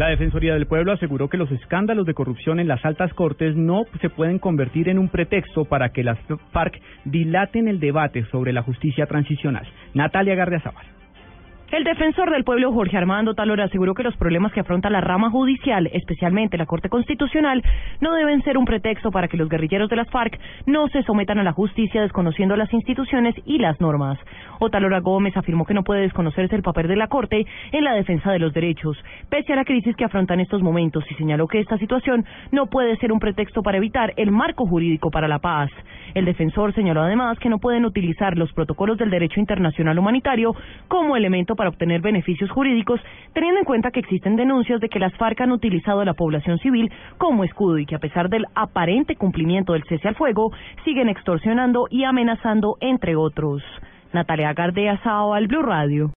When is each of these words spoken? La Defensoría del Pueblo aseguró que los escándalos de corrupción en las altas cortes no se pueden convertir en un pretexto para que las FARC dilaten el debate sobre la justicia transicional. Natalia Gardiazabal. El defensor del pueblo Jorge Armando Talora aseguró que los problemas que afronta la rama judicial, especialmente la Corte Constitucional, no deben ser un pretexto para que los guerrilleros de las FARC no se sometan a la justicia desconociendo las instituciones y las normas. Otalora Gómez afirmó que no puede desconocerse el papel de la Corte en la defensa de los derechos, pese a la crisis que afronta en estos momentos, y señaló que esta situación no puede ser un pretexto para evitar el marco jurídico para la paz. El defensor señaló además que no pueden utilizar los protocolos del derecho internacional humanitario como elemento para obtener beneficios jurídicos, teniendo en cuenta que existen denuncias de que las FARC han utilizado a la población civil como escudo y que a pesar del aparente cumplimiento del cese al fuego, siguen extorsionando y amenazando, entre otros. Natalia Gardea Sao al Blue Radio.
La 0.00 0.08
Defensoría 0.08 0.54
del 0.54 0.64
Pueblo 0.64 0.92
aseguró 0.92 1.28
que 1.28 1.36
los 1.36 1.50
escándalos 1.50 2.06
de 2.06 2.14
corrupción 2.14 2.58
en 2.58 2.68
las 2.68 2.82
altas 2.86 3.12
cortes 3.12 3.54
no 3.54 3.82
se 4.00 4.08
pueden 4.08 4.38
convertir 4.38 4.88
en 4.88 4.98
un 4.98 5.10
pretexto 5.10 5.66
para 5.66 5.90
que 5.90 6.02
las 6.02 6.18
FARC 6.52 6.80
dilaten 7.04 7.68
el 7.68 7.80
debate 7.80 8.24
sobre 8.30 8.54
la 8.54 8.62
justicia 8.62 9.04
transicional. 9.04 9.68
Natalia 9.92 10.34
Gardiazabal. 10.36 10.99
El 11.70 11.84
defensor 11.84 12.32
del 12.32 12.42
pueblo 12.42 12.72
Jorge 12.72 12.96
Armando 12.96 13.34
Talora 13.34 13.66
aseguró 13.66 13.94
que 13.94 14.02
los 14.02 14.16
problemas 14.16 14.52
que 14.52 14.58
afronta 14.58 14.90
la 14.90 15.00
rama 15.00 15.30
judicial, 15.30 15.88
especialmente 15.92 16.58
la 16.58 16.66
Corte 16.66 16.88
Constitucional, 16.88 17.62
no 18.00 18.12
deben 18.12 18.42
ser 18.42 18.58
un 18.58 18.64
pretexto 18.64 19.12
para 19.12 19.28
que 19.28 19.36
los 19.36 19.48
guerrilleros 19.48 19.88
de 19.88 19.94
las 19.94 20.10
FARC 20.10 20.36
no 20.66 20.88
se 20.88 21.04
sometan 21.04 21.38
a 21.38 21.44
la 21.44 21.52
justicia 21.52 22.02
desconociendo 22.02 22.56
las 22.56 22.72
instituciones 22.72 23.36
y 23.44 23.58
las 23.58 23.80
normas. 23.80 24.18
Otalora 24.58 24.98
Gómez 24.98 25.36
afirmó 25.36 25.64
que 25.64 25.74
no 25.74 25.84
puede 25.84 26.00
desconocerse 26.00 26.56
el 26.56 26.62
papel 26.62 26.88
de 26.88 26.96
la 26.96 27.06
Corte 27.06 27.46
en 27.70 27.84
la 27.84 27.94
defensa 27.94 28.32
de 28.32 28.40
los 28.40 28.52
derechos, 28.52 28.98
pese 29.28 29.52
a 29.52 29.56
la 29.56 29.64
crisis 29.64 29.94
que 29.94 30.04
afronta 30.04 30.34
en 30.34 30.40
estos 30.40 30.62
momentos, 30.62 31.04
y 31.08 31.14
señaló 31.14 31.46
que 31.46 31.60
esta 31.60 31.78
situación 31.78 32.24
no 32.50 32.66
puede 32.66 32.96
ser 32.96 33.12
un 33.12 33.20
pretexto 33.20 33.62
para 33.62 33.78
evitar 33.78 34.12
el 34.16 34.32
marco 34.32 34.66
jurídico 34.66 35.12
para 35.12 35.28
la 35.28 35.38
paz. 35.38 35.70
El 36.14 36.24
defensor 36.24 36.74
señaló 36.74 37.02
además 37.02 37.38
que 37.38 37.48
no 37.48 37.58
pueden 37.58 37.84
utilizar 37.84 38.36
los 38.36 38.52
protocolos 38.52 38.98
del 38.98 39.10
derecho 39.10 39.40
internacional 39.40 39.98
humanitario 39.98 40.54
como 40.88 41.16
elemento 41.16 41.56
para 41.56 41.70
obtener 41.70 42.00
beneficios 42.00 42.50
jurídicos, 42.50 43.00
teniendo 43.32 43.60
en 43.60 43.64
cuenta 43.64 43.90
que 43.90 44.00
existen 44.00 44.36
denuncias 44.36 44.80
de 44.80 44.88
que 44.88 44.98
las 44.98 45.14
FARC 45.14 45.40
han 45.40 45.52
utilizado 45.52 46.00
a 46.00 46.04
la 46.04 46.14
población 46.14 46.58
civil 46.58 46.90
como 47.18 47.44
escudo 47.44 47.78
y 47.78 47.86
que 47.86 47.94
a 47.94 48.00
pesar 48.00 48.28
del 48.28 48.46
aparente 48.54 49.16
cumplimiento 49.16 49.74
del 49.74 49.84
cese 49.84 50.08
al 50.08 50.16
fuego, 50.16 50.52
siguen 50.84 51.08
extorsionando 51.08 51.86
y 51.90 52.04
amenazando, 52.04 52.76
entre 52.80 53.16
otros. 53.16 53.62
Natalia 54.12 54.52
Gardea 54.52 55.00
Sao 55.02 55.34
al 55.34 55.46
Blue 55.46 55.62
Radio. 55.62 56.08